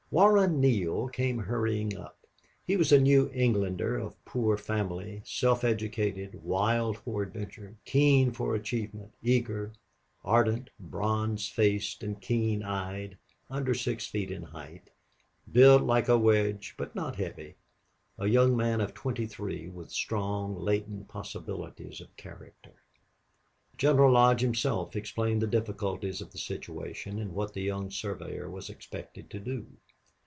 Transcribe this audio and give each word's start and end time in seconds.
Warren 0.13 0.59
Neale 0.59 1.07
came 1.07 1.37
hurrying 1.39 1.95
up. 1.95 2.17
He 2.67 2.75
was 2.75 2.91
a 2.91 2.99
New 2.99 3.31
Englander 3.33 3.97
of 3.97 4.25
poor 4.25 4.57
family, 4.57 5.21
self 5.23 5.63
educated, 5.63 6.43
wild 6.43 6.97
for 6.97 7.23
adventure, 7.23 7.77
keen 7.85 8.33
for 8.33 8.53
achievement, 8.53 9.13
eager, 9.23 9.71
ardent, 10.25 10.69
bronze 10.77 11.47
faced, 11.47 12.03
and 12.03 12.19
keen 12.19 12.61
eyed, 12.61 13.17
under 13.49 13.73
six 13.73 14.05
feet 14.05 14.31
in 14.31 14.43
height, 14.43 14.89
built 15.49 15.83
like 15.83 16.09
a 16.09 16.17
wedge, 16.17 16.75
but 16.77 16.93
not 16.93 17.15
heavy 17.15 17.55
a 18.19 18.27
young 18.27 18.53
man 18.57 18.81
of 18.81 18.93
twenty 18.93 19.25
three 19.25 19.69
with 19.69 19.91
strong 19.91 20.57
latent 20.59 21.07
possibilities 21.07 22.01
of 22.01 22.13
character. 22.17 22.73
General 23.77 24.11
Lodge 24.11 24.41
himself 24.41 24.93
explained 24.93 25.41
the 25.41 25.47
difficulties 25.47 26.19
of 26.19 26.31
the 26.33 26.37
situation 26.37 27.17
and 27.17 27.31
what 27.33 27.53
the 27.53 27.61
young 27.61 27.89
surveyor 27.89 28.49
was 28.49 28.69
expected 28.69 29.29
to 29.29 29.39
do. 29.39 29.65